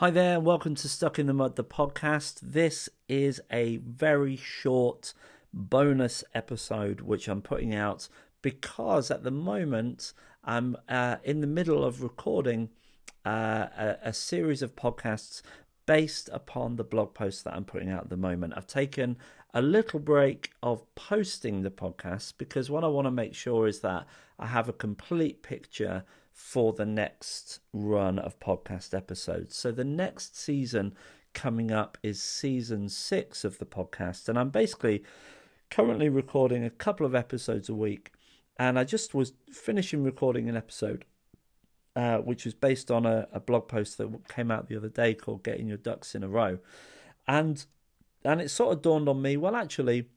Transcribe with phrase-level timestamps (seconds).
[0.00, 2.40] Hi there, welcome to Stuck in the Mud, the podcast.
[2.42, 5.14] This is a very short
[5.54, 8.10] bonus episode which I'm putting out
[8.42, 10.12] because at the moment
[10.44, 12.68] I'm uh, in the middle of recording
[13.24, 15.40] uh, a, a series of podcasts
[15.86, 18.52] based upon the blog post that I'm putting out at the moment.
[18.54, 19.16] I've taken
[19.54, 23.80] a little break of posting the podcast because what I want to make sure is
[23.80, 24.06] that
[24.38, 26.04] I have a complete picture
[26.36, 29.56] for the next run of podcast episodes.
[29.56, 30.94] So the next season
[31.32, 35.02] coming up is season six of the podcast, and I'm basically
[35.70, 38.12] currently recording a couple of episodes a week.
[38.58, 41.06] And I just was finishing recording an episode,
[41.96, 45.14] uh, which was based on a, a blog post that came out the other day
[45.14, 46.58] called "Getting Your Ducks in a Row,"
[47.26, 47.64] and
[48.24, 49.38] and it sort of dawned on me.
[49.38, 50.10] Well, actually,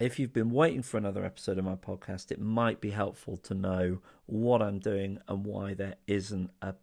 [0.00, 3.54] if you've been waiting for another episode of my podcast, it might be helpful to
[3.54, 6.74] know what I'm doing and why there isn't a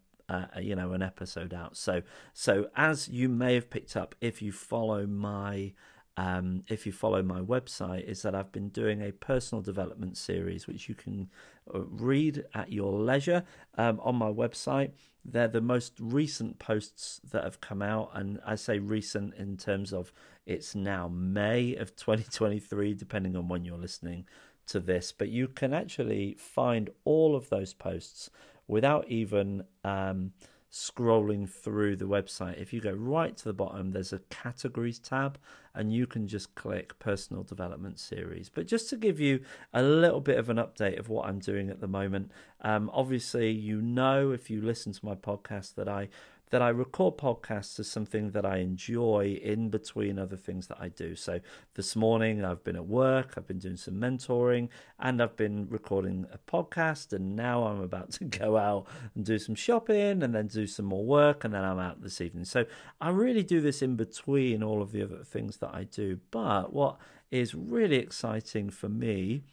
[0.62, 1.78] you know an episode out.
[1.78, 2.02] So
[2.34, 5.74] so as you may have picked up if you follow my
[6.18, 10.66] um, if you follow my website, is that I've been doing a personal development series
[10.66, 11.30] which you can
[11.74, 13.44] uh, read at your leisure
[13.78, 14.92] um, on my website.
[15.24, 19.94] They're the most recent posts that have come out, and I say recent in terms
[19.94, 20.12] of
[20.48, 24.26] it's now May of 2023, depending on when you're listening
[24.68, 25.12] to this.
[25.12, 28.32] But you can actually find all of those posts
[28.68, 29.64] without even.
[29.84, 30.32] Um,
[30.78, 35.40] scrolling through the website, if you go right to the bottom, there's a categories tab,
[35.74, 38.50] and you can just click personal development series.
[38.50, 39.42] But just to give you
[39.74, 43.50] a little bit of an update of what I'm doing at the moment, um, obviously,
[43.50, 46.10] you know, if you listen to my podcast, that I
[46.50, 50.90] that I record podcasts as something that I enjoy in between other things that I
[50.90, 51.16] do.
[51.16, 51.40] So
[51.74, 56.26] this morning I've been at work, I've been doing some mentoring, and I've been recording
[56.32, 57.12] a podcast.
[57.12, 60.86] And now I'm about to go out and do some shopping and then do some
[60.86, 62.46] more work, and then I'm out this evening.
[62.46, 62.66] So
[63.02, 66.20] I really do this in between all of the other things that I do.
[66.32, 66.98] But what
[67.30, 69.44] is really exciting for me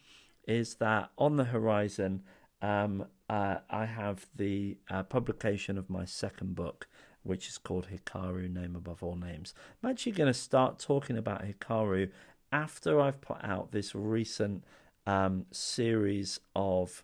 [0.47, 2.23] is that on the horizon,
[2.63, 6.89] um, uh, I have the uh, publication of my second book,
[7.23, 9.55] which is called Hikaru Name Above All Names.
[9.83, 12.11] I'm actually going to start talking about Hikaru
[12.53, 14.65] after I've put out this recent
[15.07, 17.03] um, series of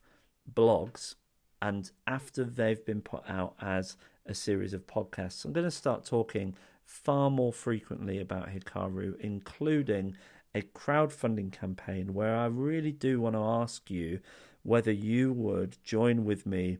[0.52, 1.14] blogs
[1.62, 5.44] and after they've been put out as a series of podcasts.
[5.44, 6.54] I'm going to start talking
[6.84, 10.16] far more frequently about Hikaru, including
[10.54, 14.20] a crowdfunding campaign where I really do want to ask you
[14.62, 16.78] whether you would join with me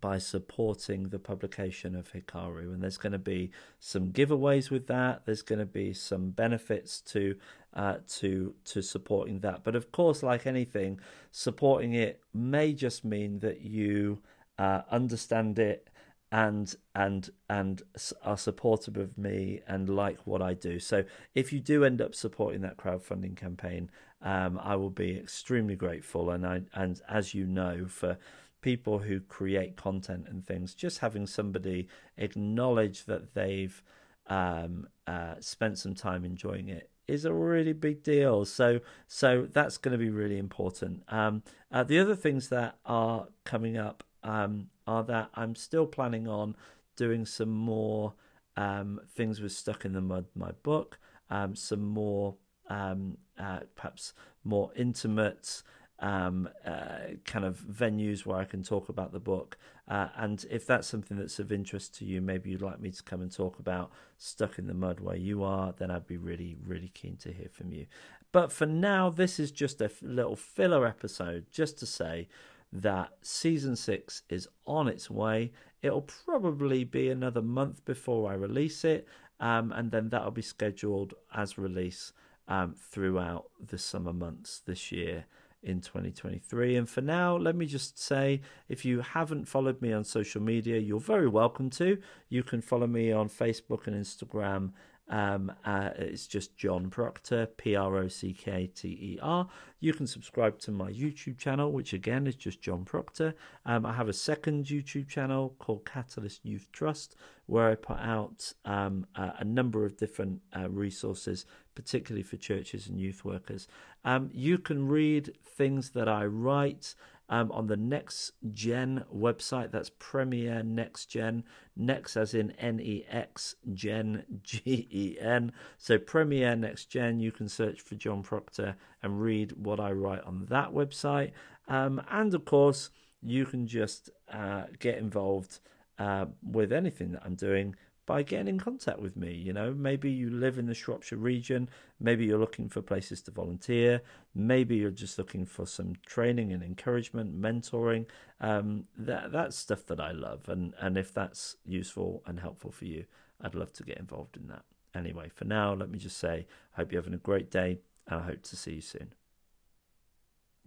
[0.00, 2.72] by supporting the publication of Hikaru.
[2.74, 5.22] And there's going to be some giveaways with that.
[5.24, 7.36] There's going to be some benefits to
[7.74, 9.64] uh, to to supporting that.
[9.64, 11.00] But of course, like anything,
[11.30, 14.20] supporting it may just mean that you
[14.58, 15.88] uh, understand it
[16.30, 17.82] and and and
[18.22, 20.78] are supportive of me and like what I do.
[20.78, 23.90] So if you do end up supporting that crowdfunding campaign,
[24.22, 26.30] um, I will be extremely grateful.
[26.30, 28.18] And I and as you know, for
[28.60, 33.82] people who create content and things, just having somebody acknowledge that they've
[34.26, 38.44] um, uh, spent some time enjoying it is a really big deal.
[38.44, 41.04] So so that's going to be really important.
[41.08, 46.26] Um, uh, the other things that are coming up um, are that I'm still planning
[46.26, 46.56] on
[46.96, 48.14] doing some more
[48.56, 50.98] um, things with Stuck in the Mud, my book,
[51.30, 52.34] um, some more,
[52.68, 55.62] um, uh, perhaps more intimate
[56.00, 59.58] um, uh, kind of venues where I can talk about the book.
[59.86, 63.02] Uh, and if that's something that's of interest to you, maybe you'd like me to
[63.02, 66.56] come and talk about Stuck in the Mud where you are, then I'd be really,
[66.64, 67.86] really keen to hear from you.
[68.32, 72.28] But for now, this is just a little filler episode just to say
[72.72, 75.52] that season six is on its way.
[75.82, 79.06] It'll probably be another month before I release it,
[79.40, 82.12] um, and then that'll be scheduled as release
[82.48, 85.26] um, throughout the summer months this year
[85.62, 86.76] in 2023.
[86.76, 90.78] And for now, let me just say if you haven't followed me on social media,
[90.78, 91.98] you're very welcome to.
[92.28, 94.72] You can follow me on Facebook and Instagram
[95.10, 99.48] um, uh, it's just John Prockter, P R O C K T E R.
[99.80, 103.34] You can subscribe to my YouTube channel, which again is just John Prockter.
[103.64, 107.16] Um, I have a second YouTube channel called Catalyst Youth Trust,
[107.46, 112.88] where I put out um, a, a, number of different uh, resources, particularly for churches
[112.88, 113.68] and youth workers.
[114.04, 116.94] Um, you can read things that I write
[117.28, 119.70] um, on the Next Gen website.
[119.70, 121.44] That's Premier Next Gen.
[121.76, 125.52] Next as in N E X Gen G E N.
[125.76, 127.20] So Premier Next Gen.
[127.20, 131.32] You can search for John Prockter and read what I write on that website.
[131.68, 132.90] Um, and of course,
[133.22, 135.60] you can just uh, get involved.
[135.98, 137.74] uh, with anything that I'm doing
[138.08, 139.34] by getting in contact with me.
[139.34, 141.68] You know, maybe you live in the Shropshire region,
[142.00, 144.00] maybe you're looking for places to volunteer,
[144.34, 148.06] maybe you're just looking for some training and encouragement, mentoring.
[148.40, 152.86] Um, that that's stuff that I love, and and if that's useful and helpful for
[152.86, 153.04] you,
[153.42, 154.64] I'd love to get involved in that.
[154.94, 158.22] Anyway, for now, let me just say, I hope you're having a great day, and
[158.22, 159.17] I hope to see you soon.